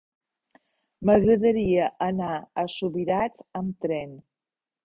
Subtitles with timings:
[1.09, 2.31] M'agradaria anar
[2.63, 4.21] a Subirats amb tren.